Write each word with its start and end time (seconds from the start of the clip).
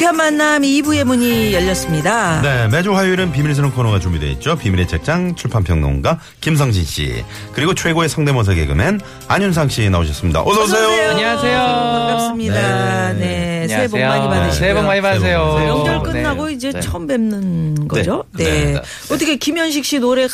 유쾌한 0.00 0.16
만남 0.16 0.62
2부의 0.62 1.04
문이 1.04 1.52
열렸습니다. 1.52 2.40
네, 2.40 2.68
매주 2.68 2.96
화요일은 2.96 3.32
서는 3.54 3.70
코너가 3.72 3.98
준비되어 3.98 4.30
있죠. 4.30 4.56
비밀의 4.56 4.88
책장 4.88 5.34
출판평론가 5.34 6.18
김성진 6.40 6.86
씨 6.86 7.22
그리고 7.52 7.74
최고의 7.74 8.08
성대모사 8.08 8.54
개그맨 8.54 9.02
안윤상 9.28 9.68
씨 9.68 9.90
나오셨습니다. 9.90 10.40
어서 10.40 10.62
오세요. 10.62 11.10
안녕하세요. 11.10 11.58
반갑습니다. 11.58 13.12
네, 13.12 13.18
새해 13.76 13.88
복 13.88 13.98
많이. 14.00 14.26
받으시고요. 14.28 14.52
새해 14.52 14.74
복 14.74 14.82
많이 14.84 15.00
받으세요. 15.00 15.54
명절 15.58 15.96
네. 15.96 16.12
끝나고 16.12 16.46
네. 16.46 16.52
이제 16.52 16.72
네. 16.72 16.80
처음 16.80 17.06
뵙는 17.06 17.88
거죠? 17.88 18.24
네. 18.36 18.44
네. 18.44 18.64
네. 18.72 18.82
어떻게 19.10 19.36
김현식 19.36 19.84
씨 19.84 19.98
노래, 19.98 20.24
하, 20.24 20.28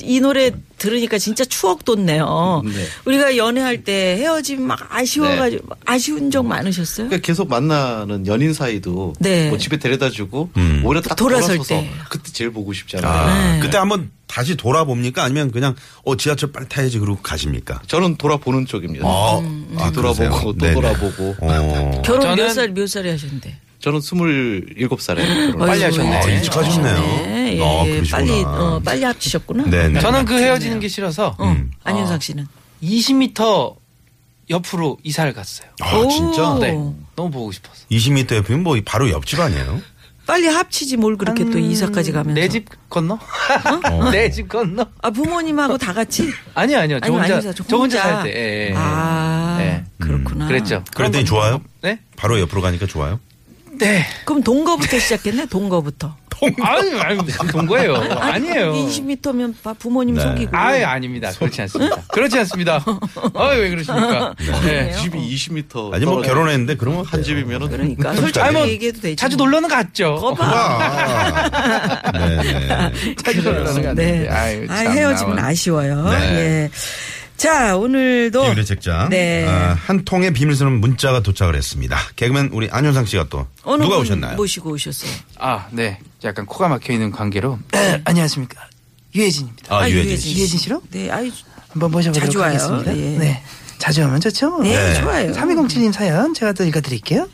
이 0.00 0.20
노래 0.20 0.50
들으니까 0.78 1.18
진짜 1.18 1.44
추억 1.44 1.84
돋네요. 1.84 2.62
네. 2.64 2.86
우리가 3.04 3.36
연애할 3.36 3.84
때 3.84 4.16
헤어지면 4.18 4.66
막 4.66 4.80
아쉬워가지고 4.90 5.66
막 5.68 5.78
아쉬운 5.84 6.30
적 6.30 6.44
많으셨어요? 6.44 7.08
그러니까 7.08 7.24
계속 7.26 7.48
만나는 7.48 8.26
연인 8.26 8.52
사이도 8.52 9.14
네. 9.20 9.48
뭐 9.48 9.58
집에 9.58 9.78
데려다주고 9.78 10.50
음. 10.56 10.82
오히려 10.84 11.00
딱 11.00 11.14
돌아설 11.14 11.56
돌아서서 11.56 11.74
때. 11.80 11.90
그때 12.08 12.32
제일 12.32 12.50
보고 12.50 12.72
싶잖아요. 12.72 13.10
아, 13.12 13.52
네. 13.54 13.60
그때 13.60 13.78
한번 13.78 14.10
다시 14.32 14.56
돌아봅니까? 14.56 15.22
아니면 15.22 15.50
그냥 15.50 15.74
어 16.04 16.16
지하철 16.16 16.52
빨리 16.52 16.66
타야지 16.66 16.98
그러고 16.98 17.20
가십니까? 17.20 17.82
저는 17.86 18.16
돌아보는 18.16 18.64
쪽입니다. 18.64 19.06
아, 19.06 19.38
음, 19.40 19.74
아, 19.78 19.90
돌아보고 19.90 20.16
그러세요? 20.16 20.40
또 20.42 20.56
네네. 20.56 20.74
돌아보고. 20.74 21.36
어. 21.40 22.02
결혼 22.02 22.34
몇 22.34 22.46
저는- 22.48 22.54
살, 22.54 22.68
몇 22.70 22.86
살에 22.88 23.10
하셨는데? 23.10 23.58
저는 23.80 23.98
27살에 23.98 25.16
결혼. 25.16 25.58
빨리 25.58 25.82
하셨네. 25.82 26.16
아, 26.16 26.22
일찍 26.22 26.56
하셨네요. 26.56 27.00
네, 27.00 27.56
예, 27.58 27.62
아, 27.62 27.84
예. 27.86 27.94
그러시구나. 27.96 28.16
빨리, 28.16 28.42
어, 28.44 28.80
빨리 28.82 29.04
합치셨구나. 29.04 29.64
네네. 29.64 30.00
저는 30.00 30.24
그 30.24 30.38
헤어지는 30.38 30.80
게 30.80 30.88
싫어서 30.88 31.36
어, 31.38 31.56
안윤상 31.84 32.20
씨는? 32.20 32.46
20m 32.82 33.76
옆으로 34.50 34.98
이사를 35.02 35.32
갔어요. 35.34 35.68
아, 35.80 36.08
진짜? 36.08 36.56
네. 36.60 36.72
너무 37.16 37.30
보고 37.30 37.52
싶어서. 37.52 37.84
20m 37.90 38.36
옆이면 38.36 38.62
뭐 38.62 38.78
바로 38.84 39.10
옆집 39.10 39.38
아니에요? 39.40 39.80
빨리 40.26 40.46
합치지 40.46 40.96
뭘 40.98 41.16
그렇게 41.16 41.44
또 41.50 41.58
이사까지 41.58 42.12
가면서. 42.12 42.40
내 42.40 42.48
집 42.48 42.66
건너? 42.88 43.18
내집 44.12 44.48
건너? 44.48 44.86
아, 45.00 45.10
부모님하고 45.10 45.78
다 45.78 45.92
같이? 45.92 46.30
아니요, 46.54 46.78
아니요. 46.78 47.00
저 47.00 47.06
아니, 47.06 47.16
혼자, 47.16 47.34
아니죠. 47.34 47.52
저 47.66 47.76
혼자 47.76 48.00
살 48.02 48.22
때. 48.24 48.30
예, 48.30 48.70
예. 48.70 48.74
아, 48.76 49.56
네. 49.58 49.84
그렇구나. 49.98 50.46
그랬죠. 50.46 50.84
그랬더니 50.94 51.24
좋아요? 51.24 51.60
네? 51.82 51.98
바로 52.16 52.38
옆으로 52.40 52.60
가니까 52.62 52.86
좋아요? 52.86 53.18
네. 53.78 54.04
그럼 54.24 54.42
동거부터 54.42 54.98
시작했네, 54.98 55.46
동거부터. 55.46 56.16
아니, 56.62 57.00
아니, 57.00 57.16
무슨 57.22 57.46
동거예요. 57.48 57.94
아니에요. 57.96 58.72
20m면 58.74 59.54
부모님 59.78 60.16
네. 60.16 60.22
속이고. 60.22 60.50
아예 60.52 60.84
아닙니다. 60.84 61.30
그렇지 61.38 61.60
않습니다. 61.62 61.96
그렇지 62.12 62.38
않습니다. 62.40 62.84
아유, 63.34 63.60
왜 63.60 63.70
그러십니까? 63.70 64.34
네. 64.64 64.92
집이 64.92 65.18
20m. 65.18 65.94
아니 65.94 66.04
뭐 66.04 66.20
결혼했는데 66.22 66.76
건한 66.76 67.22
집이면은 67.22 67.68
그러니까 67.70 68.14
솔직히 68.14 68.40
아니, 68.40 68.56
뭐 68.56 68.66
얘기해도 68.66 69.00
되지. 69.00 69.16
자주 69.16 69.36
뭐. 69.36 69.46
놀러는 69.46 69.68
갔죠. 69.68 70.16
거봐. 70.16 71.50
네네. 72.12 73.14
자주 73.24 73.42
놀러는 73.42 73.74
갔는데. 73.74 73.94
네. 73.94 74.28
아유, 74.28 74.66
아, 74.68 74.84
참 74.84 74.92
헤어지면. 74.92 75.38
아쉬워요. 75.38 76.08
네. 76.10 76.34
예. 76.36 76.70
자, 77.42 77.76
오늘도. 77.76 78.40
비밀의 78.40 78.64
책장. 78.64 79.08
네. 79.08 79.44
아, 79.48 79.74
한 79.74 80.04
통의 80.04 80.32
비밀 80.32 80.54
쓰는 80.54 80.80
문자가 80.80 81.24
도착을 81.24 81.56
했습니다. 81.56 81.98
개그맨 82.14 82.50
우리 82.52 82.68
안윤상 82.70 83.04
씨가 83.04 83.26
또 83.30 83.48
어느 83.64 83.82
누가 83.82 83.96
분 83.96 84.02
오셨나요? 84.04 84.36
모시고 84.36 84.70
오셨어요? 84.70 85.10
아, 85.40 85.66
네. 85.72 85.98
약간 86.22 86.46
코가 86.46 86.68
막혀 86.68 86.92
있는 86.92 87.10
관계로. 87.10 87.58
안녕하십니까. 88.04 88.60
유혜진입니다. 89.16 89.74
아, 89.76 89.90
유혜진 89.90 90.06
유혜진 90.10 90.32
씨. 90.32 90.38
유혜진 90.38 90.58
씨로? 90.60 90.82
네, 90.92 91.10
아이, 91.10 91.32
한번 91.70 91.90
모셔보도록 91.90 92.26
자주 92.28 92.38
와요. 92.38 92.50
하겠습니다. 92.50 92.96
예. 92.96 93.18
네. 93.18 93.42
자주 93.78 94.04
오면 94.04 94.20
좋죠? 94.20 94.60
네, 94.62 94.76
네. 94.76 95.00
좋아요. 95.00 95.32
3207님 95.32 95.90
사연 95.90 96.34
제가 96.34 96.52
또 96.52 96.62
읽어드릴게요. 96.62 97.28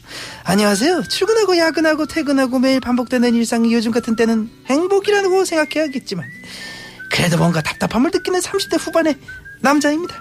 안녕하세요. 0.44 1.02
출근하고 1.10 1.58
야근하고 1.58 2.06
퇴근하고 2.06 2.58
매일 2.60 2.80
반복되는 2.80 3.34
일상이 3.34 3.74
요즘 3.74 3.92
같은 3.92 4.16
때는 4.16 4.48
행복이라고 4.70 5.44
생각해야겠지만 5.44 6.24
그래도 7.10 7.36
뭔가 7.36 7.60
답답함을 7.60 8.10
느끼는 8.14 8.40
30대 8.40 8.78
후반의 8.80 9.16
남자입니다. 9.60 10.14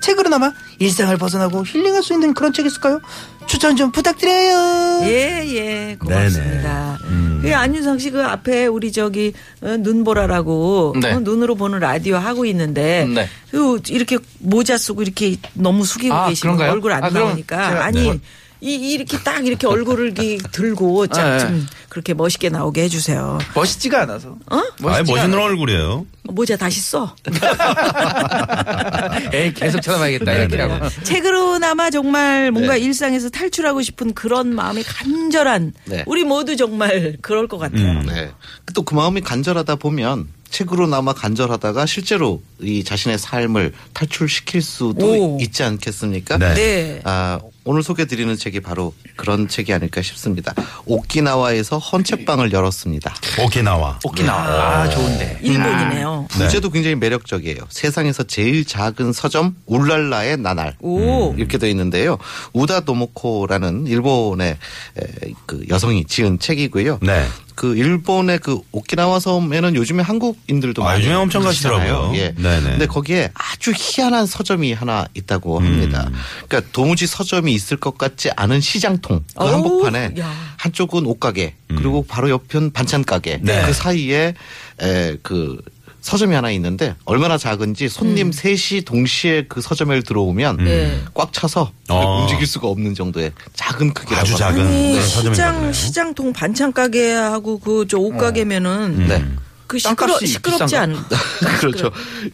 책으로나마 0.00 0.52
일상을 0.80 1.16
벗어나고 1.16 1.64
힐링할 1.64 2.02
수 2.02 2.12
있는 2.12 2.34
그런 2.34 2.52
책 2.52 2.66
있을까요? 2.66 3.00
추천 3.46 3.76
좀 3.76 3.92
부탁드려요. 3.92 5.00
예, 5.04 5.42
예, 5.46 5.96
고맙습니다. 6.00 6.98
음. 7.04 7.40
그 7.42 7.54
안윤상 7.54 7.98
씨 7.98 8.10
그 8.10 8.22
앞에 8.24 8.66
우리 8.66 8.92
저기 8.92 9.32
어, 9.60 9.76
눈보라라고 9.78 10.94
네. 11.00 11.12
어, 11.12 11.20
눈으로 11.20 11.54
보는 11.54 11.80
라디오 11.80 12.16
하고 12.16 12.44
있는데 12.46 13.06
네. 13.12 13.28
그 13.50 13.80
이렇게 13.88 14.18
모자 14.38 14.76
쓰고 14.78 15.02
이렇게 15.02 15.36
너무 15.54 15.84
숙이고 15.84 16.14
아, 16.14 16.28
계시면 16.28 16.56
그런가요? 16.56 16.72
얼굴 16.72 16.92
안 16.92 17.04
아, 17.04 17.10
나오니까 17.10 17.56
제가- 17.56 17.80
아니 17.82 18.10
네. 18.10 18.20
이 18.62 18.92
이렇게 18.92 19.18
딱 19.18 19.44
이렇게 19.44 19.66
얼굴을 19.66 20.12
이렇게 20.16 20.38
들고 20.52 21.08
네. 21.08 21.12
짝좀 21.12 21.66
그렇게 21.88 22.14
멋있게 22.14 22.48
나오게 22.48 22.84
해주세요. 22.84 23.38
멋있지가 23.56 24.02
않아서. 24.02 24.36
어? 24.50 24.56
아, 24.56 25.02
멋있는 25.02 25.34
얼굴이에요. 25.34 26.06
모자 26.22 26.56
다시 26.56 26.80
써. 26.80 27.16
에이, 29.32 29.52
계속 29.52 29.80
쳐다봐야겠다. 29.80 30.32
이렇게 30.32 30.60
하고. 30.60 30.88
책으로나마 31.02 31.90
정말 31.90 32.52
뭔가 32.52 32.74
네. 32.74 32.80
일상에서 32.80 33.30
탈출하고 33.30 33.82
싶은 33.82 34.14
그런 34.14 34.54
마음이 34.54 34.84
간절한 34.84 35.72
네. 35.86 36.04
우리 36.06 36.22
모두 36.22 36.56
정말 36.56 37.16
그럴 37.20 37.48
것 37.48 37.58
같아요. 37.58 37.90
음. 37.90 38.06
네. 38.06 38.30
또 38.74 38.82
그 38.82 38.94
마음이 38.94 39.22
간절하다 39.22 39.76
보면 39.76 40.28
책으로나마 40.50 41.14
간절하다가 41.14 41.86
실제로 41.86 42.42
이 42.60 42.84
자신의 42.84 43.18
삶을 43.18 43.72
탈출시킬 43.94 44.60
수도 44.62 45.34
오. 45.34 45.38
있지 45.40 45.62
않겠습니까? 45.62 46.36
네. 46.38 46.54
네. 46.54 47.00
아, 47.04 47.38
오늘 47.64 47.82
소개드리는 47.82 48.36
책이 48.36 48.60
바로 48.60 48.92
그런 49.16 49.46
책이 49.46 49.72
아닐까 49.72 50.02
싶습니다. 50.02 50.52
오키나와에서 50.84 51.78
헌책방을 51.78 52.52
열었습니다. 52.52 53.14
오키나와. 53.44 54.00
오키나와. 54.04 54.82
아, 54.82 54.88
좋은데. 54.90 55.38
일본이네요. 55.42 56.26
네. 56.38 56.46
주제도 56.46 56.70
굉장히 56.70 56.96
매력적이에요. 56.96 57.58
세상에서 57.68 58.24
제일 58.24 58.64
작은 58.64 59.12
서점 59.12 59.54
울랄라의 59.66 60.38
나날. 60.38 60.76
오. 60.80 61.34
이렇게 61.36 61.58
되어 61.58 61.70
있는데요. 61.70 62.18
우다 62.52 62.80
도모코라는 62.80 63.86
일본의 63.86 64.50
에, 64.50 65.32
그 65.46 65.64
여성이 65.68 66.04
지은 66.04 66.40
책이고요. 66.40 66.98
네. 67.02 67.26
그 67.54 67.76
일본의 67.76 68.38
그 68.38 68.60
오키나와 68.72 69.20
섬에는 69.20 69.74
요즘에 69.74 70.02
한국인들도 70.02 70.82
아, 70.82 70.86
많이 70.86 71.00
요즘에 71.00 71.14
엄청. 71.14 71.42
가시더라고요. 71.42 72.12
예. 72.16 72.34
네네. 72.34 72.70
근데 72.70 72.86
거기에 72.86 73.30
아주 73.34 73.72
희한한 73.76 74.26
서점이 74.26 74.72
하나 74.72 75.06
있다고 75.14 75.58
음. 75.58 75.64
합니다. 75.64 76.10
그러니까 76.48 76.70
도무지 76.72 77.06
서점이 77.06 77.52
있을 77.52 77.76
것 77.76 77.98
같지 77.98 78.30
않은 78.36 78.60
시장통 78.60 79.24
그 79.36 79.44
한복판에 79.44 80.14
야. 80.18 80.32
한쪽은 80.56 81.06
옷가게 81.06 81.54
그리고 81.68 82.04
바로 82.06 82.30
옆은 82.30 82.72
반찬 82.72 83.04
가게 83.04 83.36
음. 83.36 83.44
네. 83.44 83.62
그 83.66 83.72
사이에 83.72 84.34
에, 84.80 85.16
그 85.22 85.60
서점이 86.02 86.34
하나 86.34 86.50
있는데 86.50 86.94
얼마나 87.04 87.38
작은지 87.38 87.88
손님 87.88 88.26
음. 88.26 88.32
셋이 88.32 88.82
동시에 88.82 89.46
그 89.48 89.60
서점에 89.62 90.00
들어오면 90.00 90.56
네. 90.58 91.00
꽉 91.14 91.32
차서 91.32 91.72
어. 91.88 92.20
움직일 92.22 92.46
수가 92.46 92.68
없는 92.68 92.94
정도의 92.94 93.32
작은 93.54 93.94
크기라고 93.94 94.20
아주 94.20 94.32
합니다. 94.34 94.48
작은 94.50 94.66
아니, 94.66 94.92
네, 94.94 95.00
서점인 95.00 95.34
시장 95.34 95.54
거네요. 95.54 95.72
시장통 95.72 96.32
반찬 96.32 96.72
가게하고 96.72 97.58
그 97.60 97.86
저 97.86 97.98
옷 97.98 98.16
가게면은 98.18 99.06
네. 99.08 99.24
그 99.68 99.78
시끄러 99.78 100.18
시끄럽지 100.18 100.64
비싼가? 100.64 100.80
않. 100.82 101.04
그렇죠. 101.60 101.90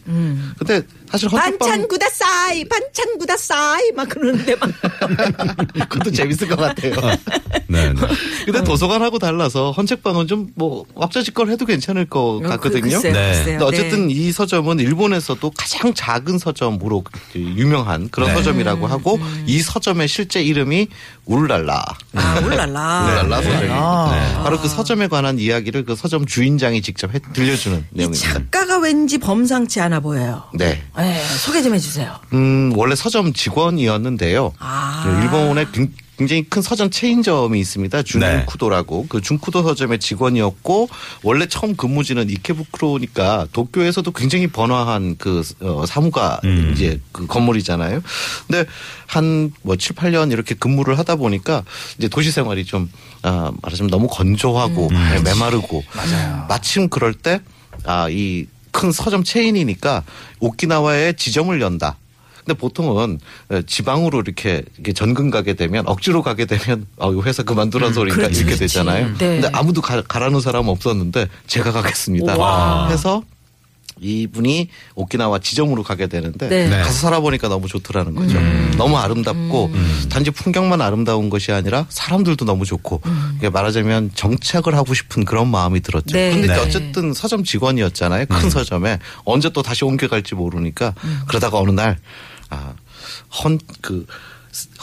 음. 0.07 0.51
근데 0.57 0.81
사실 1.11 1.29
반찬 1.29 1.87
구다 1.87 2.07
싸이 2.09 2.63
반찬 2.65 3.17
구다 3.17 3.35
싸이 3.37 3.91
막 3.95 4.07
그러는데 4.09 4.55
막 4.55 4.69
그것도 5.89 6.11
재밌을 6.11 6.47
것 6.47 6.55
같아요. 6.57 6.93
네, 7.67 7.93
네. 7.93 8.01
근데 8.45 8.63
도서관하고 8.63 9.19
달라서 9.19 9.71
헌책방은 9.71 10.27
좀 10.27 10.49
뭐 10.55 10.83
왁자지껄 10.95 11.49
해도 11.51 11.65
괜찮을 11.65 12.05
것 12.05 12.39
같거든요. 12.41 12.97
어, 12.97 12.99
글쎄요, 13.01 13.13
네. 13.13 13.31
글쎄요. 13.31 13.59
근데 13.59 13.65
어쨌든 13.65 14.07
네. 14.07 14.13
이 14.13 14.31
서점은 14.31 14.79
일본에서도 14.79 15.51
가장 15.51 15.93
작은 15.93 16.37
서점으로 16.39 17.03
유명한 17.35 18.09
그런 18.09 18.29
네. 18.29 18.35
서점이라고 18.35 18.87
하고 18.87 19.15
음. 19.15 19.43
이 19.47 19.61
서점의 19.61 20.07
실제 20.07 20.41
이름이 20.41 20.87
울랄라. 21.25 21.85
아 22.15 22.39
울랄라 22.43 23.05
울랄라 23.05 23.35
서점입니다. 23.41 23.75
아. 23.75 24.41
바로 24.43 24.59
그 24.59 24.67
서점에 24.67 25.07
관한 25.07 25.39
이야기를 25.39 25.85
그 25.85 25.95
서점 25.95 26.25
주인장이 26.25 26.81
직접 26.81 27.13
해- 27.13 27.19
들려주는 27.33 27.77
이 27.79 27.97
내용입니다. 27.97 28.33
작가가 28.33 28.79
왠지 28.79 29.17
범상치 29.17 29.79
않아 29.79 29.99
보여요. 30.01 30.43
네. 30.55 30.81
네, 30.99 31.23
소개 31.37 31.61
좀 31.61 31.73
해주세요. 31.75 32.15
음, 32.33 32.71
원래 32.75 32.95
서점 32.95 33.33
직원이었는데요. 33.33 34.53
아. 34.59 35.03
그 35.05 35.21
일본에 35.23 35.65
굉- 35.71 35.93
굉장히 36.17 36.43
큰 36.49 36.61
서점 36.61 36.89
체인점이 36.89 37.57
있습니다. 37.61 38.03
준쿠도라고. 38.03 39.05
그 39.07 39.21
준쿠도 39.21 39.63
서점의 39.63 39.99
직원이었고 39.99 40.89
원래 41.23 41.45
처음 41.47 41.77
근무지는 41.77 42.29
이케부쿠로니까 42.29 43.47
도쿄에서도 43.53 44.11
굉장히 44.11 44.47
번화한 44.47 45.15
그 45.17 45.41
어, 45.61 45.85
사무가 45.85 46.41
음. 46.43 46.73
이제 46.75 46.99
그 47.13 47.25
건물이잖아요. 47.25 48.01
근데 48.47 48.65
한 49.07 49.53
뭐 49.61 49.77
7, 49.77 49.95
8년 49.95 50.33
이렇게 50.33 50.55
근무를 50.55 50.97
하다 50.99 51.15
보니까 51.15 51.63
이제 51.97 52.09
도시 52.09 52.31
생활이 52.31 52.65
좀 52.65 52.91
아, 53.21 53.51
말하자면 53.61 53.89
너무 53.89 54.07
건조하고 54.09 54.89
네, 54.91 55.21
메마르고 55.23 55.83
마침 56.49 56.89
그럴 56.89 57.13
때 57.13 57.39
아, 57.85 58.09
이 58.09 58.45
큰 58.71 58.91
서점 58.91 59.23
체인이니까 59.23 60.03
오키나와에 60.39 61.13
지점을 61.13 61.59
연다. 61.61 61.97
근데 62.45 62.57
보통은 62.57 63.19
에, 63.51 63.61
지방으로 63.63 64.21
이렇게, 64.21 64.63
전근 64.95 65.29
가게 65.29 65.53
되면 65.53 65.83
억지로 65.87 66.23
가게 66.23 66.45
되면 66.45 66.87
어, 66.97 67.13
이 67.13 67.21
회사 67.21 67.43
그만두라는 67.43 67.93
소리니까 67.93 68.23
그렇지, 68.23 68.41
이렇게. 68.41 68.55
되잖아요. 68.55 69.07
네. 69.17 69.41
근데 69.41 69.49
아무도 69.53 69.81
가, 69.81 70.01
가라는 70.01 70.39
사람 70.39 70.67
없었는데 70.67 71.27
제가 71.47 71.71
가겠습니다. 71.71 72.37
와. 72.37 72.89
해서 72.89 73.23
이분이 74.01 74.69
오키나와 74.95 75.39
지점으로 75.39 75.83
가게 75.83 76.07
되는데 76.07 76.47
네. 76.49 76.69
네. 76.69 76.77
가서 76.77 76.91
살아보니까 76.91 77.47
너무 77.49 77.67
좋더라는 77.67 78.15
거죠. 78.15 78.39
너무 78.77 78.97
아름답고 78.97 79.71
단지 80.09 80.31
풍경만 80.31 80.81
아름다운 80.81 81.29
것이 81.29 81.51
아니라 81.51 81.85
사람들도 81.89 82.45
너무 82.45 82.65
좋고 82.65 83.01
이게 83.37 83.49
말하자면 83.49 84.11
정착을 84.15 84.75
하고 84.75 84.93
싶은 84.93 85.25
그런 85.25 85.49
마음이 85.49 85.81
들었죠. 85.81 86.13
네. 86.13 86.31
근데 86.31 86.47
네. 86.47 86.57
어쨌든 86.59 87.13
서점 87.13 87.43
직원이었잖아요. 87.43 88.25
큰 88.27 88.49
서점에 88.49 88.99
언제 89.25 89.49
또 89.49 89.61
다시 89.61 89.85
옮겨갈지 89.85 90.35
모르니까 90.35 90.93
그러다가 91.27 91.59
어느 91.59 91.71
날 91.71 91.97
아, 92.49 92.73
헌 93.43 93.59
그 93.81 94.05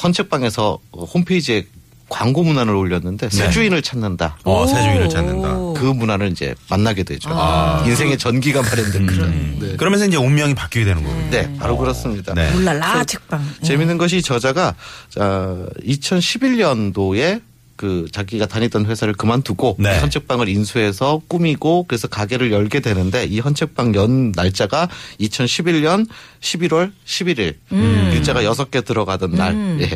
헌책방에서 0.02 0.78
홈페이지에 0.92 1.66
광고 2.08 2.44
문안을 2.44 2.74
올렸는데 2.74 3.28
새 3.30 3.44
네. 3.46 3.50
주인을 3.50 3.82
찾는다. 3.82 4.38
어, 4.44 4.62
오. 4.62 4.66
세주인을 4.66 5.08
찾는다. 5.08 5.48
그 5.86 5.92
문안을 5.92 6.32
이제 6.32 6.56
만나게 6.68 7.04
되죠. 7.04 7.30
아. 7.32 7.84
인생의 7.86 8.18
전기가 8.18 8.60
마련됩니다. 8.60 9.26
네. 9.60 9.76
그러면서 9.76 10.04
이제 10.04 10.16
운명이 10.16 10.56
바뀌게 10.56 10.84
되는 10.84 11.04
거군요. 11.04 11.30
네, 11.30 11.56
바로 11.58 11.76
그렇습니다. 11.76 12.34
네. 12.34 12.52
울랄라 12.52 13.04
책방. 13.04 13.40
예. 13.62 13.66
재밌는 13.66 13.96
것이 13.96 14.20
저자가 14.20 14.74
자, 15.10 15.56
2011년도에 15.84 17.40
그 17.76 18.06
자기가 18.10 18.46
다니던 18.46 18.86
회사를 18.86 19.14
그만두고 19.14 19.76
네. 19.78 19.96
헌책방을 20.00 20.48
인수해서 20.48 21.20
꾸미고 21.28 21.84
그래서 21.86 22.08
가게를 22.08 22.50
열게 22.50 22.80
되는데 22.80 23.24
이 23.24 23.38
헌책방 23.38 23.94
연 23.94 24.32
날짜가 24.32 24.88
2011년 25.20 26.08
11월 26.40 26.90
11일 27.04 27.54
일자가 28.14 28.44
여섯 28.44 28.72
개 28.72 28.80
들어가던 28.80 29.32
날 29.32 29.78
예. 29.82 29.90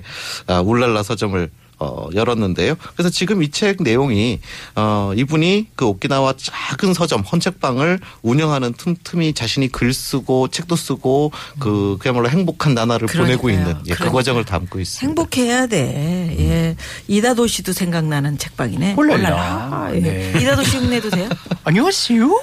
아, 0.46 0.60
울랄라 0.60 1.02
서점을 1.02 1.50
어, 1.80 2.08
열었는데요. 2.14 2.74
그래서 2.94 3.10
지금 3.10 3.42
이 3.42 3.50
책 3.50 3.82
내용이 3.82 4.40
어, 4.76 5.12
이분이 5.16 5.68
그 5.74 5.84
오키나와 5.86 6.34
작은 6.36 6.94
서점 6.94 7.22
헌책방을 7.22 7.98
운영하는 8.22 8.72
틈틈이 8.74 9.34
자신이 9.34 9.68
글 9.68 9.92
쓰고 9.92 10.48
책도 10.48 10.76
쓰고 10.76 11.32
그 11.58 11.96
그야말로 11.98 12.28
행복한 12.30 12.74
나날을 12.74 13.08
보내고 13.08 13.42
그러니까요. 13.42 13.52
있는 13.70 13.82
예, 13.88 13.94
그. 13.94 14.10
과정을 14.10 14.44
담고 14.44 14.78
있습니다. 14.80 15.06
행복해야 15.06 15.66
돼. 15.66 16.36
예. 16.38 16.76
이다도 17.08 17.46
씨도 17.46 17.72
생각나는 17.72 18.38
책방이네. 18.38 18.94
홀랄라. 18.94 19.90
예. 19.94 20.00
네. 20.00 20.32
이다도 20.40 20.62
씨 20.64 20.76
흉내도 20.78 21.10
돼요? 21.10 21.28
안녕하세요. 21.64 22.40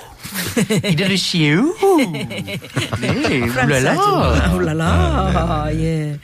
이르르시요. 0.83 1.75
네. 3.01 3.39
울랄라. 3.39 4.53
울랄라. 4.53 5.69
예. 5.73 6.19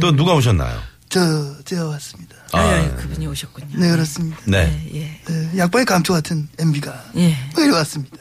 또 0.00 0.12
누가 0.14 0.34
오셨나요? 0.34 0.78
저, 1.08 1.20
제가 1.64 1.86
왔습니다. 1.88 2.36
아, 2.52 2.58
아, 2.60 2.96
그분이 2.96 3.26
오셨군요. 3.26 3.78
네, 3.78 3.90
그렇습니다. 3.90 4.38
네. 4.44 4.88
예. 4.94 5.00
예. 5.00 5.20
네, 5.32 5.58
약방의 5.58 5.84
감초 5.84 6.12
같은 6.14 6.48
MB가 6.58 7.04
예. 7.16 7.36
이리 7.58 7.70
왔습니다. 7.70 8.16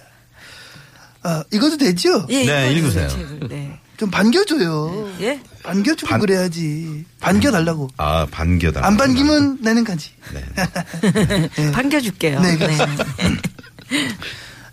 아, 1.23 1.43
이것도 1.51 1.77
되죠? 1.77 2.25
예, 2.29 2.45
네, 2.45 2.71
이거 2.71 2.79
읽으세요. 2.87 3.07
책을, 3.09 3.47
네. 3.49 3.79
좀 3.97 4.11
반겨줘요. 4.11 5.11
예? 5.21 5.41
반겨주고 5.63 6.09
반- 6.09 6.19
그래야지. 6.19 7.05
반겨달라고. 7.19 7.89
아, 7.97 8.27
반겨다. 8.29 8.85
안 8.85 8.97
반기면 8.97 9.59
나는 9.61 9.83
가지. 9.83 10.11
네. 10.33 11.71
반겨줄게요. 11.71 12.39
네, 12.41 12.57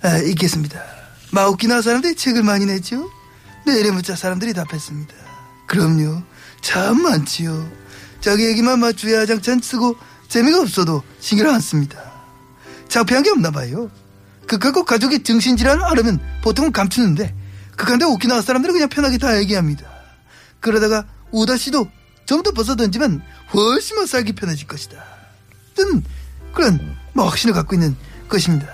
아, 0.02 0.18
읽겠습니다. 0.18 0.82
마오키나 1.30 1.82
사람들이 1.82 2.14
책을 2.14 2.42
많이 2.42 2.66
냈죠? 2.66 3.10
네, 3.66 3.78
이래묻자 3.80 4.16
사람들이 4.16 4.52
답했습니다. 4.52 5.14
그럼요. 5.66 6.22
참 6.60 7.02
많지요. 7.02 7.70
자기 8.24 8.46
얘기만 8.46 8.80
막 8.80 8.96
주야장창 8.96 9.60
쓰고 9.60 9.96
재미가 10.28 10.62
없어도 10.62 11.02
신경 11.20 11.54
안 11.54 11.60
씁니다. 11.60 12.02
창피한 12.88 13.22
게 13.22 13.28
없나 13.28 13.50
봐요. 13.50 13.90
극하고 14.46 14.86
가족이 14.86 15.22
정신질환을 15.24 15.84
앓으면 15.84 16.20
보통은 16.42 16.72
감추는데 16.72 17.34
극한데 17.76 18.06
오키나와 18.06 18.40
사람들은 18.40 18.72
그냥 18.72 18.88
편하게 18.88 19.18
다 19.18 19.38
얘기합니다. 19.38 19.84
그러다가 20.60 21.04
우다 21.32 21.58
씨도 21.58 21.86
좀 22.24 22.42
더 22.42 22.52
벗어던지면 22.52 23.20
훨씬 23.52 23.96
더 23.96 24.06
살기 24.06 24.32
편해질 24.32 24.68
것이다. 24.68 25.04
뜬 25.74 26.02
그런 26.54 26.96
뭐 27.12 27.26
확신을 27.26 27.52
갖고 27.52 27.74
있는 27.74 27.94
것입니다. 28.30 28.66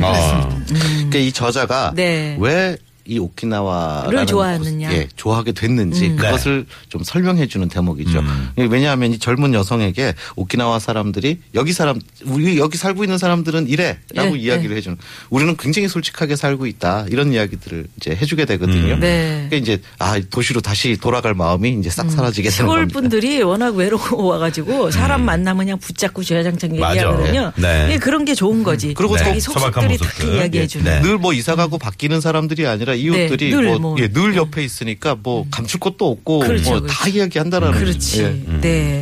아, 0.00 0.48
그러니까 0.68 1.18
이 1.18 1.32
저자가 1.32 1.92
네. 1.96 2.36
왜 2.38 2.78
이 3.06 3.18
오키나와를 3.18 4.18
를 4.18 4.26
좋아하느냐. 4.26 4.92
예, 4.92 5.08
좋아하게 5.16 5.52
됐는지 5.52 6.08
음. 6.08 6.16
그것을 6.16 6.66
좀 6.88 7.02
설명해 7.02 7.46
주는 7.46 7.68
대목이죠. 7.68 8.22
왜냐하면 8.56 9.12
이 9.12 9.18
젊은 9.18 9.54
여성에게 9.54 10.14
오키나와 10.36 10.78
사람들이 10.78 11.38
여기 11.54 11.72
사람 11.72 12.00
우리 12.24 12.58
여기 12.58 12.76
살고 12.76 13.04
있는 13.04 13.18
사람들은 13.18 13.68
이래라고 13.68 14.36
예, 14.36 14.40
이야기를 14.40 14.76
해주는 14.76 14.96
우리는 15.30 15.56
굉장히 15.56 15.88
솔직하게 15.88 16.36
살고 16.36 16.66
있다 16.66 17.06
이런 17.10 17.32
이야기들을 17.32 17.86
이제 17.96 18.10
해주게 18.10 18.44
되거든요. 18.44 18.94
음. 18.94 19.00
네. 19.00 19.46
그러니까 19.48 19.56
이제 19.56 19.82
아 19.98 20.20
도시로 20.30 20.60
다시 20.60 20.96
돌아갈 21.00 21.34
마음이 21.34 21.76
이제 21.80 21.90
싹 21.90 22.10
사라지게 22.10 22.48
되는 22.48 22.56
시골 22.56 22.80
겁니다. 22.80 23.00
분들이 23.00 23.42
워낙 23.42 23.74
외로워가지고 23.74 24.90
사람 24.90 25.24
만나면 25.24 25.58
그냥 25.66 25.78
붙잡고 25.78 26.22
주야장창 26.22 26.76
맞아. 26.78 26.96
얘기하거든요. 26.96 27.52
네. 27.56 27.92
예, 27.92 27.98
그런 27.98 28.24
게 28.24 28.34
좋은 28.34 28.62
거지. 28.62 28.94
그리고 28.94 29.16
자기 29.16 29.40
또 29.40 29.52
소박한 29.52 29.88
속속들이 29.96 30.28
다. 30.28 30.34
이야기해주는. 30.36 30.84
네. 30.84 31.00
늘뭐 31.00 31.32
이사 31.32 31.56
가고 31.56 31.78
바뀌는 31.78 32.20
사람들이 32.20 32.66
아니라 32.92 33.16
이웃들이 33.18 33.50
네, 33.50 33.56
늘 33.56 33.64
뭐, 33.66 33.78
뭐. 33.78 33.96
예, 33.98 34.08
늘 34.08 34.36
옆에 34.36 34.62
있으니까 34.64 35.16
뭐 35.22 35.46
감출 35.50 35.80
것도 35.80 36.10
없고 36.10 36.40
그렇죠, 36.40 36.70
뭐다 36.70 36.86
그렇죠. 36.86 37.16
이야기한다라는 37.18 37.78
그렇지. 37.78 38.22
예. 38.22 38.60
네. 38.60 39.00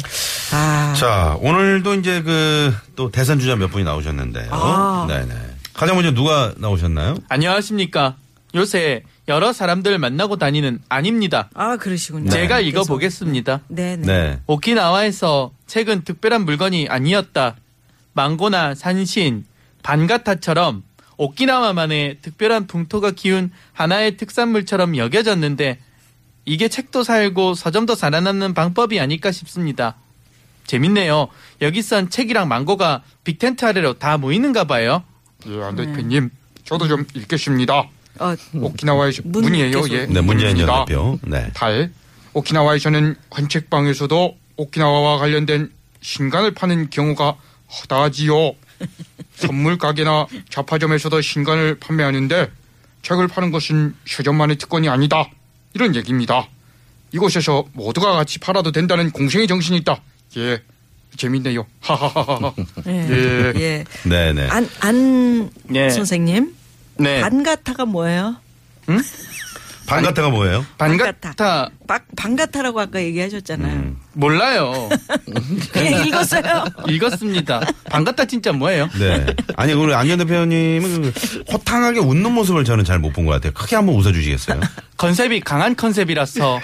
아. 0.53 0.95
자, 0.97 1.37
오늘도 1.41 1.95
이제 1.95 2.23
그 2.23 2.75
또 2.99 3.11
대선 3.13 3.39
주자 3.39 3.55
몇 3.55 3.69
분이 3.71 3.85
나오셨는데요. 3.85 4.49
아. 4.51 5.07
네 5.09 5.25
네. 5.25 5.35
가장 5.73 5.95
먼저 5.95 6.13
누가 6.13 6.53
나오셨나요? 6.57 7.17
안녕하십니까. 7.29 8.17
요새 8.57 9.03
여러 9.29 9.53
사람들 9.53 9.99
만나고 9.99 10.37
다니는 10.37 10.81
아닙니다. 10.89 11.49
아, 11.55 11.77
그러시군요. 11.77 12.29
제가 12.29 12.57
계속. 12.57 12.69
읽어보겠습니다. 12.69 13.61
네네. 13.69 14.07
네. 14.07 14.41
오키나와에서 14.49 15.53
책은 15.69 16.03
특별한 16.03 16.45
물건이 16.45 16.89
아니었다. 16.89 17.55
망고나 18.15 18.75
산신, 18.75 19.45
반가타처럼 19.85 20.83
오키나와만의 21.19 22.19
특별한 22.23 22.67
풍토가 22.67 23.11
키운 23.11 23.51
하나의 23.75 24.17
특산물처럼 24.17 24.97
여겨졌는데 24.97 25.79
이게 26.47 26.69
책도 26.69 27.03
살고 27.03 27.55
서점도 27.55 27.95
살아남는 27.95 28.55
방법이 28.55 28.99
아닐까 28.99 29.31
싶습니다. 29.33 29.97
재밌네요. 30.67 31.29
여기 31.61 31.83
선 31.83 32.09
책이랑 32.09 32.49
망고가 32.49 33.03
빅텐트 33.25 33.65
아래로 33.65 33.99
다 33.99 34.17
모이는가 34.17 34.65
봐요. 34.65 35.03
예, 35.47 35.63
안 35.63 35.77
대표님. 35.77 36.31
저도 36.65 36.89
좀 36.89 37.05
읽겠습니다. 37.15 37.89
어, 38.21 38.35
오키나와의 38.55 39.13
문- 39.25 39.43
문이에요. 39.45 39.83
예. 39.91 40.07
네, 40.07 40.21
문입니다. 40.21 40.85
대표. 40.87 41.19
네. 41.23 41.51
8. 41.55 41.91
오키나와에서는 42.35 43.17
헌책방에서도 43.37 44.37
오키나와와 44.57 45.19
관련된 45.19 45.71
신간을 46.01 46.53
파는 46.55 46.91
경우가 46.91 47.37
허다하지요. 47.81 48.55
선물 49.39 49.79
가게나 49.79 50.27
잡화점에서도 50.51 51.21
신간을 51.21 51.79
판매하는데 51.79 52.51
책을 53.03 53.29
파는 53.29 53.51
것은 53.51 53.95
서점만의 54.07 54.59
특권이 54.59 54.89
아니다. 54.89 55.31
이런 55.75 55.95
얘기입니다. 55.95 56.49
이곳에서 57.13 57.65
모두가 57.73 58.13
같이 58.13 58.39
팔아도 58.39 58.73
된다는 58.73 59.11
공생의 59.11 59.47
정신이 59.47 59.79
있다. 59.79 60.03
예, 60.37 60.63
재밌네요. 61.17 61.67
하하하하. 61.81 62.53
예. 62.87 62.93
예. 62.93 63.53
예. 63.61 63.85
네네. 64.05 64.49
안, 64.49 64.69
안 64.81 65.51
네. 65.65 65.91
선생님. 65.91 66.55
네. 66.99 67.21
반가타가 67.21 67.85
뭐예요? 67.87 68.37
반가타가 69.89 70.29
뭐예요? 70.31 70.65
반가타 70.77 71.71
바, 71.87 71.99
반가타라고 72.17 72.81
아까 72.81 73.01
얘기하셨잖아요. 73.03 73.73
음. 73.73 73.97
몰라요. 74.13 74.89
그냥 75.73 76.07
읽었어요. 76.07 76.65
읽었습니다. 76.89 77.61
반가타 77.91 78.27
진짜 78.27 78.53
뭐예요? 78.53 78.89
네. 78.99 79.27
아니, 79.57 79.73
우리 79.73 79.95
안전 79.95 80.19
대표님은 80.19 81.03
그 81.13 81.13
호탕하게 81.53 82.01
웃는 82.01 82.33
모습을 82.33 82.65
저는 82.65 82.85
잘 82.85 82.99
못 82.99 83.13
본 83.13 83.25
것 83.25 83.33
같아요. 83.33 83.53
크게 83.53 83.77
한번 83.77 83.95
웃어주시겠어요? 83.97 84.61
컨셉이 84.99 85.41
강한 85.41 85.75
컨셉이라서 85.75 86.59
아, 86.59 86.61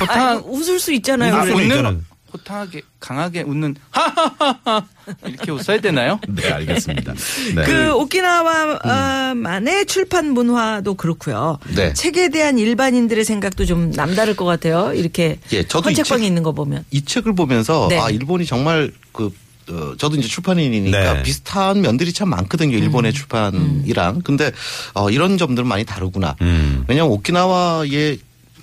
호탕 0.00 0.42
웃을 0.46 0.78
수 0.78 0.92
있잖아요. 0.92 1.34
웃을 1.36 1.48
수. 1.48 1.54
웃는 1.56 2.04
호탕하게 2.32 2.82
강하게 2.98 3.42
웃는 3.42 3.76
하하하하 3.90 4.84
이렇게 5.26 5.50
웃어야 5.50 5.80
되나요? 5.80 6.18
네, 6.28 6.50
알겠습니다. 6.50 7.12
네. 7.54 7.64
그 7.64 7.92
오키나와만의 7.94 9.86
출판 9.86 10.30
문화도 10.32 10.94
그렇고요. 10.94 11.58
네. 11.74 11.92
책에 11.92 12.28
대한 12.30 12.58
일반인들의 12.58 13.24
생각도 13.24 13.66
좀 13.66 13.90
남다를 13.90 14.34
것 14.36 14.44
같아요. 14.44 14.92
이렇게 14.94 15.38
예, 15.52 15.66
저도 15.66 15.90
이 15.90 15.94
헌책방이 15.94 16.22
책- 16.22 16.26
있는 16.26 16.42
거 16.42 16.52
보면. 16.52 16.84
이 16.90 17.04
책을 17.04 17.34
보면서 17.34 17.88
네. 17.88 17.98
아 17.98 18.08
일본이 18.10 18.46
정말 18.46 18.92
그 19.12 19.30
어, 19.70 19.94
저도 19.96 20.16
이제 20.16 20.26
출판인이니까 20.26 21.14
네. 21.14 21.22
비슷한 21.22 21.80
면들이 21.82 22.12
참 22.12 22.30
많거든요. 22.30 22.76
일본의 22.76 23.12
출판이랑. 23.12 24.22
근데 24.22 24.50
어, 24.94 25.08
이런 25.10 25.38
점들은 25.38 25.68
많이 25.68 25.84
다르구나. 25.84 26.34
음. 26.40 26.84
왜냐하면 26.88 27.12
오키나와의 27.12 28.18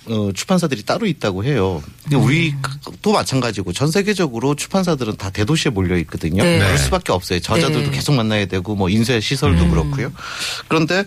어, 0.06 0.30
출판사들이 0.32 0.82
따로 0.84 1.06
있다고 1.06 1.44
해요. 1.44 1.82
근데 2.02 2.16
음. 2.16 2.24
우리도 2.24 3.12
마찬가지고 3.12 3.72
전 3.72 3.90
세계적으로 3.90 4.54
출판사들은 4.54 5.16
다 5.16 5.30
대도시에 5.30 5.70
몰려 5.70 5.96
있거든요. 5.98 6.42
네. 6.42 6.58
그럴 6.58 6.78
수밖에 6.78 7.12
없어요. 7.12 7.40
저자들도 7.40 7.80
네. 7.80 7.86
음. 7.86 7.92
계속 7.92 8.14
만나야 8.14 8.46
되고 8.46 8.74
뭐 8.74 8.88
인쇄 8.88 9.20
시설도 9.20 9.68
그렇고요. 9.68 10.12
그런데 10.68 11.04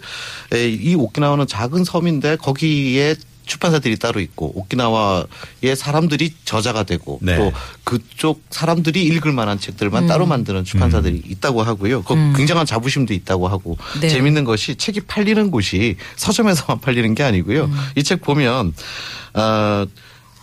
에, 0.53 0.69
이 0.69 0.95
오키나와는 0.95 1.47
작은 1.47 1.83
섬인데 1.83 2.37
거기에 2.37 3.15
출판사들이 3.45 3.97
따로 3.97 4.19
있고 4.19 4.51
오키나와의 4.55 5.75
사람들이 5.75 6.33
저자가 6.45 6.83
되고 6.83 7.19
네. 7.21 7.37
또 7.37 7.51
그쪽 7.83 8.41
사람들이 8.49 9.03
읽을 9.03 9.31
만한 9.31 9.59
책들만 9.59 10.03
음. 10.03 10.07
따로 10.07 10.25
만드는 10.25 10.63
출판사들이 10.63 11.23
있다고 11.27 11.63
하고요. 11.63 12.03
그 12.03 12.15
굉장한 12.35 12.65
자부심도 12.65 13.13
있다고 13.13 13.47
하고 13.47 13.77
네. 14.01 14.09
재밌는 14.09 14.43
것이 14.43 14.75
책이 14.75 15.01
팔리는 15.01 15.51
곳이 15.51 15.97
서점에서만 16.15 16.79
팔리는 16.81 17.13
게 17.15 17.23
아니고요. 17.23 17.65
음. 17.65 17.73
이책 17.95 18.21
보면 18.21 18.73
어, 19.33 19.85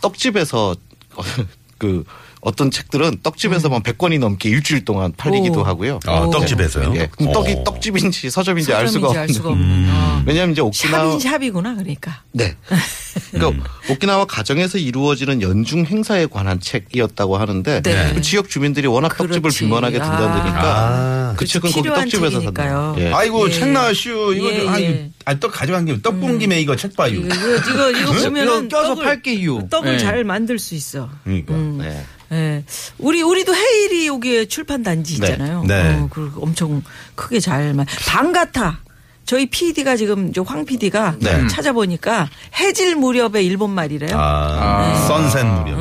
떡집에서 0.00 0.76
그 1.78 2.04
어떤 2.40 2.70
책들은 2.70 3.18
떡집에서만 3.22 3.82
100권이 3.82 4.18
넘게 4.18 4.48
일주일 4.48 4.84
동안 4.84 5.12
팔리기도 5.16 5.60
음. 5.60 5.60
오. 5.60 5.64
하고요. 5.64 6.00
아, 6.06 6.28
떡집에서요? 6.30 6.94
예. 6.96 7.08
그럼 7.16 7.32
떡이 7.32 7.52
어. 7.52 7.64
떡집인지 7.64 8.30
서점인지 8.30 8.72
알 8.72 8.88
수가 8.88 9.08
없는. 9.08 9.22
알 9.22 9.28
수가 9.28 9.50
없는. 9.50 9.86
어. 9.90 10.22
왜냐하면 10.26 10.52
이제 10.52 10.62
오키나와 10.62 11.18
샵인 11.18 11.20
샵이 11.20 11.50
구나 11.50 11.74
그러니까. 11.74 12.22
네. 12.32 12.54
그러니까 13.32 13.64
오키나와 13.90 14.24
가정에서 14.24 14.78
이루어지는 14.78 15.42
연중 15.42 15.84
행사에 15.84 16.26
관한 16.26 16.60
책이었다고 16.60 17.36
하는데 17.36 17.82
네. 17.82 18.12
그 18.14 18.22
지역 18.22 18.48
주민들이 18.48 18.86
워낙 18.86 19.16
떡집을 19.16 19.42
그렇지. 19.42 19.58
빈번하게 19.60 20.00
아. 20.00 20.04
든다니까 20.04 20.62
아. 20.62 21.34
그. 21.36 21.44
책은 21.46 21.70
거기 21.70 21.88
떡집에서. 21.88 22.40
샀나요? 22.40 22.94
예. 22.98 23.12
아이고, 23.12 23.48
예. 23.48 23.52
책 23.52 23.68
나왔슈. 23.70 24.34
이거, 24.36 24.52
예, 24.52 24.60
좀, 24.60 24.68
아, 24.68 24.80
예. 24.80 24.84
이거, 24.88 25.10
아, 25.24 25.34
떡 25.38 25.52
가져간 25.52 25.84
김에, 25.84 26.00
떡본 26.00 26.38
김에 26.38 26.60
이거 26.60 26.76
책 26.76 26.96
봐요. 26.96 27.12
이거 27.12 27.26
이거 27.34 27.90
이거 27.90 28.12
보면은 28.12 28.68
껴서 28.68 28.94
떡을, 28.94 29.04
팔게요. 29.04 29.68
떡을 29.68 29.92
네. 29.92 29.98
잘 29.98 30.24
만들 30.24 30.58
수 30.58 30.74
있어. 30.74 31.08
그러니까. 31.24 31.54
네. 31.54 32.04
예. 32.32 32.64
우리 32.98 33.22
우리도 33.22 33.54
헤일이 33.54 34.06
여기에 34.06 34.46
출판 34.46 34.82
단지 34.82 35.20
네. 35.20 35.28
있잖아요. 35.28 35.64
네. 35.66 35.98
어, 36.00 36.08
그 36.10 36.32
엄청 36.40 36.82
크게 37.14 37.40
잘만 37.40 37.86
반가타. 38.06 38.80
저희 39.24 39.46
PD가 39.46 39.96
지금 39.96 40.32
저황 40.32 40.64
PD가 40.64 41.16
네. 41.20 41.46
찾아보니까 41.46 42.28
해질 42.58 42.96
무렵의 42.96 43.46
일본 43.46 43.70
말이래요. 43.70 44.10
아, 44.18 44.94
선셋 45.06 45.46
무렵. 45.46 45.78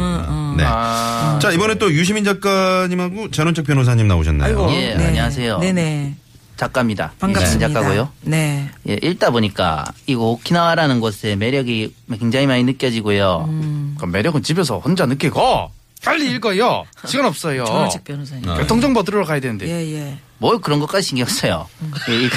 네. 0.58 0.63
아, 0.68 1.39
자, 1.41 1.51
이번에 1.51 1.75
또 1.75 1.91
유시민 1.91 2.24
작가님하고 2.24 3.32
전원책 3.32 3.65
변호사님 3.65 4.08
나오셨네요. 4.08 4.46
아이고. 4.46 4.72
예, 4.74 4.94
안녕하세요. 4.94 5.60
네네. 5.60 6.15
작가입니다. 6.58 7.13
반갑습니다. 7.20 7.68
이신 7.68 7.74
작가고요. 7.74 8.10
네. 8.22 8.70
예, 8.88 8.98
읽다 9.01 9.32
보니까 9.32 9.86
이거 10.06 10.25
오키나와라는 10.32 11.00
곳의 11.00 11.38
매력이 11.38 11.96
굉장히 12.20 12.46
많이 12.48 12.63
느껴지고요. 12.65 13.46
음. 13.48 13.96
그 14.00 14.06
매력은 14.06 14.44
집에서 14.44 14.77
혼자 14.77 15.06
느끼고 15.06 15.72
빨리 16.03 16.32
읽어요. 16.32 16.86
시간 17.06 17.25
없어요. 17.25 17.65
전원책 17.65 18.03
변호사님. 18.03 18.44
교통정보 18.46 19.03
들으러 19.03 19.25
가야 19.25 19.39
되는데. 19.39 19.68
예, 19.68 19.94
예. 19.94 20.18
뭘 20.38 20.60
그런 20.60 20.79
것까지 20.79 21.08
신경 21.08 21.27
써요. 21.27 21.68
예, 22.10 22.24
이- 22.25 22.29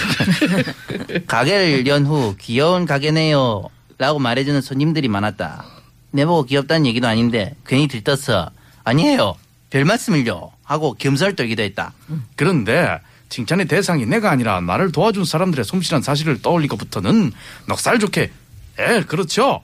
가게를 1.26 1.86
연 1.86 2.04
후 2.06 2.34
귀여운 2.40 2.84
가게네요. 2.86 3.64
라고 3.98 4.18
말해주는 4.18 4.60
손님들이 4.62 5.08
많았다. 5.08 5.64
내보고 6.10 6.44
귀엽다는 6.44 6.86
얘기도 6.86 7.06
아닌데 7.06 7.54
괜히 7.66 7.86
들떴어. 7.86 8.50
아니에요. 8.84 9.34
별 9.70 9.84
말씀을요. 9.84 10.50
하고 10.64 10.94
겸손을 10.94 11.36
떨기도 11.36 11.62
했다. 11.62 11.92
그런데 12.36 12.98
칭찬의 13.28 13.66
대상이 13.66 14.04
내가 14.06 14.30
아니라 14.30 14.60
나를 14.60 14.90
도와준 14.92 15.24
사람들의 15.24 15.64
솜씨란 15.64 16.02
사실을 16.02 16.42
떠올린 16.42 16.68
것부터는 16.68 17.32
넉살 17.68 17.98
좋게 18.00 18.30
에 18.78 19.02
그렇죠. 19.04 19.62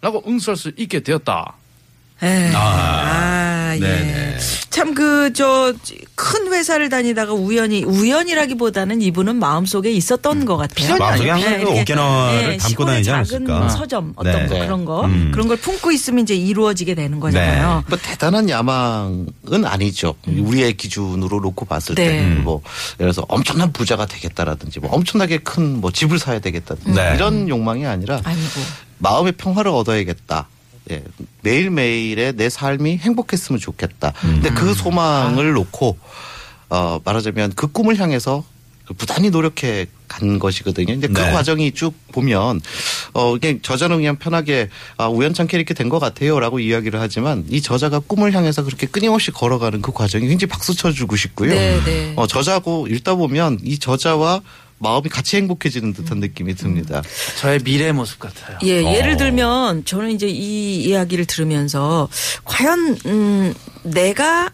라고 0.00 0.22
응수할 0.28 0.56
수 0.56 0.70
있게 0.76 1.00
되었다. 1.00 1.54
에 2.22 2.52
아, 2.54 3.37
예. 3.76 3.80
네네. 3.80 4.36
참 4.70 4.94
그 4.94 5.32
저 5.32 5.74
큰 6.14 6.52
회사를 6.52 6.88
다니다가 6.88 7.32
우연히 7.32 7.84
우연이라기보다는 7.84 9.02
이분은 9.02 9.36
마음속에 9.36 9.90
있었던 9.92 10.44
것 10.44 10.56
같아요. 10.56 10.96
마음속에 10.96 11.30
항상 11.30 11.50
네, 11.52 11.56
그 11.58 11.62
이렇게, 11.62 11.80
오키나와를 11.82 12.42
담고 12.58 12.68
시골의 12.68 12.92
다니지 12.94 13.08
작은 13.10 13.18
않았을까. 13.20 13.58
뭐 13.60 13.68
서점 13.68 14.12
어떤 14.16 14.32
네. 14.32 14.46
거 14.48 14.58
그런 14.58 14.84
거 14.84 15.04
음. 15.04 15.30
그런 15.32 15.46
걸 15.48 15.56
품고 15.58 15.92
있으면 15.92 16.24
이제 16.24 16.34
이루어지게 16.34 16.94
되는 16.94 17.20
거잖아요. 17.20 17.84
뭐 17.88 17.98
대단한 18.02 18.48
야망은 18.48 19.64
아니죠. 19.64 20.14
우리의 20.26 20.76
기준으로 20.76 21.40
놓고 21.40 21.64
봤을 21.66 21.94
네. 21.94 22.08
때, 22.08 22.22
뭐 22.42 22.62
예를 23.00 23.12
들어서 23.12 23.24
엄청난 23.28 23.72
부자가 23.72 24.06
되겠다라든지, 24.06 24.80
뭐 24.80 24.90
엄청나게 24.90 25.38
큰 25.38 25.68
뭐 25.78 25.92
집을 25.92 26.18
사야 26.18 26.40
되겠다든지 26.40 26.92
네. 26.98 27.12
이런 27.14 27.48
욕망이 27.48 27.86
아니라 27.86 28.20
아니고 28.24 28.60
마음의 28.98 29.32
평화를 29.32 29.70
얻어야겠다. 29.70 30.48
예, 30.90 31.02
매일매일의 31.42 32.34
내 32.36 32.48
삶이 32.48 32.98
행복했으면 32.98 33.58
좋겠다. 33.60 34.12
근데 34.20 34.50
그 34.50 34.74
소망을 34.74 35.52
놓고 35.52 35.98
어 36.70 37.00
말하자면 37.04 37.52
그 37.56 37.66
꿈을 37.66 37.98
향해서 37.98 38.44
부단히 38.96 39.28
노력해 39.28 39.86
간 40.06 40.38
것이거든요. 40.38 40.94
이제 40.94 41.08
그 41.08 41.20
네. 41.20 41.30
과정이 41.30 41.72
쭉 41.72 41.92
보면 42.12 42.62
어 43.12 43.36
이게 43.36 43.58
저자는 43.60 43.96
그냥 43.98 44.16
편하게 44.16 44.70
아 44.96 45.08
우연찮게 45.08 45.58
이렇게 45.58 45.74
된 45.74 45.90
것 45.90 45.98
같아요라고 45.98 46.58
이야기를 46.58 46.98
하지만 46.98 47.44
이 47.50 47.60
저자가 47.60 47.98
꿈을 47.98 48.32
향해서 48.32 48.64
그렇게 48.64 48.86
끊임없이 48.86 49.30
걸어가는 49.30 49.82
그 49.82 49.92
과정이 49.92 50.26
굉장히 50.26 50.48
박수 50.48 50.74
쳐주고 50.74 51.16
싶고요. 51.16 51.50
네, 51.50 51.78
네. 51.84 52.12
어 52.16 52.26
저자고 52.26 52.86
읽다 52.88 53.14
보면 53.16 53.58
이 53.62 53.78
저자와 53.78 54.40
마음이 54.78 55.08
같이 55.08 55.36
행복해지는 55.36 55.92
듯한 55.92 56.18
느낌이 56.18 56.54
듭니다. 56.54 57.02
저의 57.40 57.58
미래 57.60 57.92
모습 57.92 58.18
같아요. 58.18 58.58
예, 58.62 58.84
어. 58.84 58.94
예를 58.94 59.16
들면 59.16 59.84
저는 59.84 60.10
이제 60.12 60.26
이 60.28 60.82
이야기를 60.84 61.26
들으면서 61.26 62.08
과연 62.44 62.98
음 63.06 63.54
내가 63.82 64.50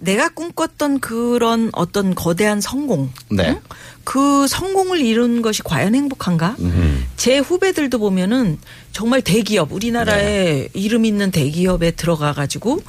내가 0.00 0.30
꿈꿨던 0.30 1.00
그런 1.00 1.70
어떤 1.72 2.14
거대한 2.14 2.60
성공 2.60 3.10
네. 3.30 3.50
응? 3.50 3.60
그 4.02 4.46
성공을 4.48 5.00
이룬 5.00 5.42
것이 5.42 5.62
과연 5.62 5.94
행복한가? 5.94 6.56
음. 6.58 7.06
제 7.16 7.38
후배들도 7.38 7.98
보면은 7.98 8.58
정말 8.92 9.20
대기업 9.22 9.72
우리나라에 9.72 10.68
이름 10.72 11.04
있는 11.04 11.30
대기업에 11.30 11.92
들어가 11.92 12.32
가지고 12.32 12.82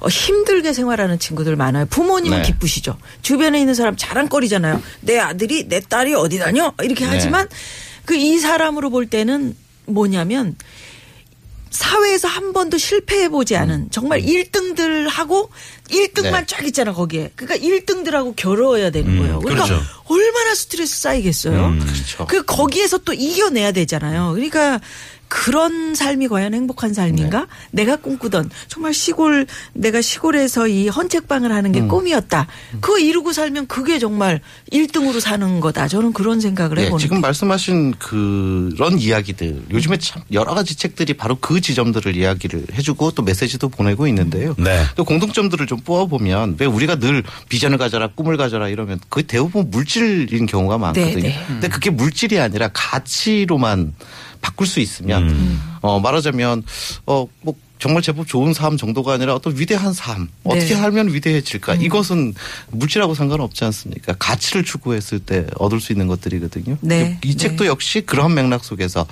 어, 0.00 0.08
힘들게 0.08 0.72
생활하는 0.72 1.18
친구들 1.18 1.54
많아요. 1.56 1.86
부모님은 1.86 2.38
네. 2.38 2.44
기쁘시죠. 2.44 2.96
주변에 3.22 3.60
있는 3.60 3.74
사람 3.74 3.94
자랑거리잖아요. 3.96 4.82
내 5.02 5.18
아들이 5.18 5.68
내 5.68 5.80
딸이 5.80 6.14
어디 6.14 6.38
다녀 6.38 6.72
이렇게 6.82 7.04
네. 7.04 7.10
하지만 7.12 7.46
그 8.04 8.14
이 8.14 8.38
사람으로 8.38 8.90
볼 8.90 9.06
때는 9.06 9.54
뭐냐면 9.86 10.56
사회에서 11.74 12.28
한 12.28 12.52
번도 12.52 12.78
실패해 12.78 13.30
보지 13.30 13.56
않은 13.56 13.90
정말 13.90 14.20
1등들 14.20 15.08
하고 15.08 15.50
1등만 15.90 16.32
네. 16.32 16.46
쫙 16.46 16.64
있잖아 16.64 16.92
거기에. 16.92 17.32
그러니까 17.34 17.66
1등들하고 17.66 18.36
겨뤄야 18.36 18.90
되는 18.90 19.18
거예요. 19.18 19.40
그러니까 19.40 19.66
그렇죠. 19.66 19.82
얼마나 20.04 20.54
스트레스 20.54 21.00
쌓이겠어요. 21.00 21.66
음, 21.66 21.80
그렇죠. 21.80 22.26
그 22.26 22.44
거기에서 22.44 22.98
또 22.98 23.12
이겨내야 23.12 23.72
되잖아요. 23.72 24.32
그러니까 24.34 24.80
그런 25.34 25.96
삶이 25.96 26.28
과연 26.28 26.54
행복한 26.54 26.94
삶인가? 26.94 27.40
네. 27.72 27.82
내가 27.82 27.96
꿈꾸던 27.96 28.50
정말 28.68 28.94
시골 28.94 29.48
내가 29.72 30.00
시골에서 30.00 30.68
이 30.68 30.86
헌책방을 30.86 31.50
하는 31.50 31.70
음. 31.70 31.72
게 31.72 31.80
꿈이었다. 31.82 32.46
그거 32.80 33.00
이루고 33.00 33.32
살면 33.32 33.66
그게 33.66 33.98
정말 33.98 34.40
1등으로 34.70 35.18
사는 35.18 35.58
거다. 35.58 35.88
저는 35.88 36.12
그런 36.12 36.40
생각을 36.40 36.78
예, 36.78 36.82
해보는 36.84 37.00
지금 37.00 37.20
말씀하신 37.20 37.94
그런 37.98 38.96
이야기들 38.96 39.64
요즘에 39.72 39.96
참 39.96 40.22
여러 40.30 40.54
가지 40.54 40.76
책들이 40.76 41.14
바로 41.14 41.34
그 41.40 41.60
지점들을 41.60 42.16
이야기를 42.16 42.66
해주고 42.72 43.10
또 43.10 43.24
메시지도 43.24 43.68
보내고 43.70 44.06
있는데요. 44.06 44.54
네. 44.56 44.84
또 44.94 45.04
공통점들을 45.04 45.66
좀 45.66 45.80
뽑아보면 45.80 46.58
왜 46.60 46.66
우리가 46.66 47.00
늘 47.00 47.24
비전을 47.48 47.76
가져라 47.78 48.06
꿈을 48.14 48.36
가져라 48.36 48.68
이러면 48.68 49.00
그 49.08 49.24
대부분 49.24 49.68
물질인 49.68 50.46
경우가 50.46 50.78
많거든요. 50.78 51.14
네, 51.16 51.28
네. 51.30 51.44
근데 51.48 51.68
그게 51.68 51.90
물질이 51.90 52.38
아니라 52.38 52.70
가치로만 52.72 53.94
바꿀 54.44 54.66
수 54.66 54.78
있으면 54.80 55.22
음. 55.22 55.62
어 55.80 55.98
말하자면 56.00 56.64
어뭐 57.06 57.54
정말 57.78 58.02
제법 58.02 58.26
좋은 58.26 58.54
삶 58.54 58.76
정도가 58.76 59.12
아니라 59.14 59.34
어떤 59.34 59.58
위대한 59.58 59.92
삶 59.92 60.28
어떻게 60.44 60.68
네. 60.68 60.74
살면 60.76 61.12
위대해질까 61.12 61.74
이것은 61.74 62.34
물질하고 62.70 63.14
상관없지 63.14 63.64
않습니까 63.64 64.14
가치를 64.18 64.64
추구했을 64.64 65.18
때 65.18 65.46
얻을 65.56 65.80
수 65.80 65.92
있는 65.92 66.06
것들이거든요 66.06 66.78
네. 66.80 67.18
이 67.24 67.36
책도 67.36 67.66
역시 67.66 68.00
그런 68.00 68.34
맥락 68.34 68.64
속에서 68.64 69.06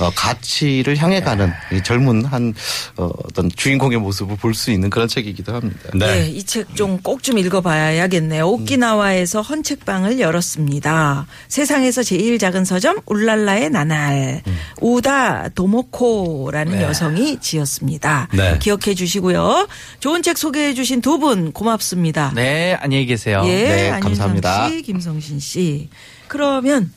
어, 0.00 0.10
가치를 0.16 0.96
향해 0.96 1.20
가는 1.20 1.52
이 1.72 1.82
젊은 1.82 2.24
한 2.24 2.54
어, 2.96 3.08
어떤 3.24 3.50
주인공의 3.54 3.98
모습을 3.98 4.36
볼 4.36 4.54
수 4.54 4.72
있는 4.72 4.90
그런 4.90 5.06
책이기도 5.06 5.54
합니다. 5.54 5.78
네, 5.94 6.28
이 6.30 6.42
책 6.42 6.66
좀 6.74 6.98
꼭 7.02 7.22
좀 7.22 7.38
읽어봐야겠네요. 7.38 8.46
오키나와에서 8.48 9.42
헌책방을 9.42 10.18
열었습니다. 10.18 11.26
세상에서 11.48 12.02
제일 12.02 12.38
작은 12.38 12.64
서점 12.64 12.96
울랄라의 13.06 13.70
나날 13.70 14.42
우다 14.80 15.50
도모코라는 15.50 16.80
여성이 16.82 17.38
지었습니다. 17.40 17.97
네. 18.32 18.58
기억해 18.58 18.94
주시고요. 18.94 19.68
좋은 20.00 20.22
책 20.22 20.38
소개해 20.38 20.74
주신 20.74 21.00
두 21.00 21.18
분 21.18 21.52
고맙습니다. 21.52 22.32
네, 22.34 22.74
안녕히 22.80 23.04
계세요. 23.06 23.42
예, 23.46 23.90
네, 23.90 24.00
감사합니다. 24.00 24.68
씨, 24.70 24.82
김성신 24.82 25.40
씨. 25.40 25.88
그러면 26.28 26.92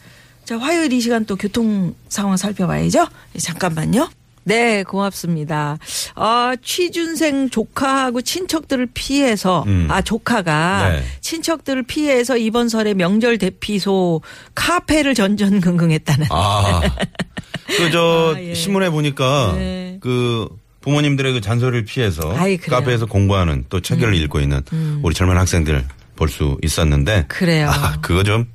자 0.45 0.57
화요일 0.59 0.93
이 0.93 1.01
시간 1.01 1.25
또 1.25 1.35
교통 1.35 1.95
상황 2.07 2.37
살펴봐야죠. 2.37 3.07
예, 3.35 3.39
잠깐만요. 3.39 4.09
네, 4.43 4.81
고맙습니다. 4.83 5.77
아, 6.15 6.55
취준생 6.63 7.51
조카하고 7.51 8.21
친척들을 8.23 8.87
피해서, 8.91 9.63
음. 9.67 9.87
아, 9.89 10.01
조카가 10.01 10.89
네. 10.89 11.03
친척들을 11.21 11.21
친척들을 11.21 11.83
피해서 11.83 12.37
이번 12.37 12.67
설에 12.67 12.95
명절 12.95 13.37
대피소 13.37 14.21
카페를 14.55 15.13
전전긍긍했다는. 15.13 16.27
아. 16.31 16.81
그, 17.77 17.91
저, 17.91 18.33
아, 18.35 18.41
예. 18.41 18.53
신문에 18.55 18.89
보니까 18.89 19.53
네. 19.55 19.97
그 20.01 20.47
부모님들의 20.81 21.33
그 21.33 21.41
잔소리를 21.41 21.85
피해서 21.85 22.35
아이. 22.35 22.53
음. 22.55 22.59
카페에서 22.69 23.05
공부하는 23.05 23.65
또 23.69 23.79
책을 23.79 24.13
읽고 24.15 24.39
있는 24.39 24.61
우리 25.03 25.13
젊은 25.15 25.37
학생들 25.37 25.85
볼 26.15 26.27
수 26.29 26.57
있었는데. 26.63 27.25
그래요. 27.27 27.69
아, 27.69 27.97
그거 28.01 28.23
좀 28.23 28.45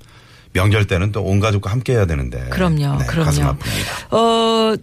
명절 0.52 0.86
때는 0.86 1.12
또 1.12 1.22
온 1.22 1.40
가족과 1.40 1.70
함께 1.70 1.92
해야 1.94 2.06
되는데. 2.06 2.48
그럼요, 2.50 2.98
네, 2.98 3.06
그럼요. 3.06 3.24
가슴 3.24 3.44
아픕니다. 3.44 4.12
어, 4.14 4.76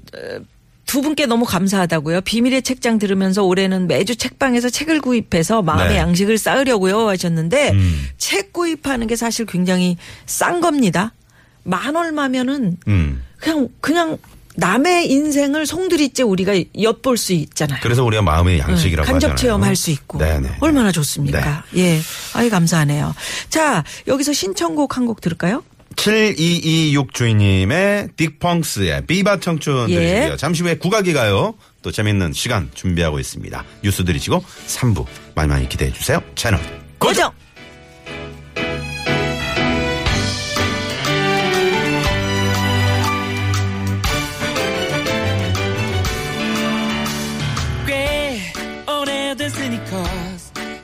두 0.86 1.02
분께 1.02 1.26
너무 1.26 1.46
감사하다고요. 1.46 2.22
비밀의 2.22 2.62
책장 2.62 3.00
들으면서 3.00 3.44
올해는 3.44 3.88
매주 3.88 4.16
책방에서 4.16 4.70
책을 4.70 5.02
구입해서 5.02 5.62
마음의 5.62 5.90
네. 5.90 5.98
양식을 5.98 6.38
쌓으려고요 6.38 7.08
하셨는데 7.08 7.72
음. 7.72 8.08
책 8.18 8.54
구입하는 8.54 9.08
게 9.08 9.16
사실 9.16 9.46
굉장히 9.46 9.98
싼 10.26 10.62
겁니다. 10.62 11.14
만 11.64 11.96
얼마면은 11.96 12.78
음. 12.88 13.24
그냥 13.38 13.70
그냥 13.80 14.18
남의 14.56 15.10
인생을 15.12 15.66
송두리째 15.66 16.24
우리가 16.24 16.54
엿볼 16.80 17.18
수 17.18 17.34
있잖아요. 17.34 17.80
그래서 17.82 18.04
우리가 18.04 18.22
마음의 18.22 18.60
양식이라고 18.60 19.06
간접 19.06 19.32
하잖아요. 19.32 19.36
체험할 19.36 19.76
수 19.76 19.92
있고 19.92 20.20
네네. 20.20 20.58
얼마나 20.60 20.92
좋습니까? 20.92 21.64
예, 21.76 22.00
아이 22.34 22.50
감사하네요. 22.50 23.14
자 23.50 23.84
여기서 24.08 24.34
신청곡 24.34 24.98
한 24.98 25.04
곡 25.06 25.20
들을까요? 25.22 25.64
7226 25.98 27.14
주인님의 27.14 28.10
딕펑스의 28.18 29.06
비바 29.08 29.40
청춘 29.40 29.90
예. 29.90 29.96
들으시고요. 29.96 30.38
잠시 30.38 30.64
후에 30.64 30.76
국악이 30.78 31.14
가요. 31.14 31.54
또 31.82 31.92
재밌는 31.92 32.34
시간 32.34 32.70
준비하고 32.74 33.20
있습니다. 33.20 33.64
뉴스 33.84 34.04
들으시고 34.06 34.44
3부 34.68 35.06
많이 35.36 35.50
많이 35.50 35.70
기대해 35.70 35.92
주세요. 35.92 36.22
채널 36.36 36.60
고정. 37.00 37.32
꽤 37.32 37.36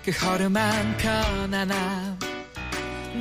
그 0.09 0.25
허름한 0.25 0.97
편안함. 0.97 2.19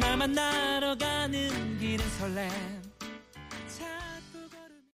날 0.00 0.16
만나러 0.16 0.96
가는 0.96 1.78
길은 1.78 2.02
설렘 2.18 2.77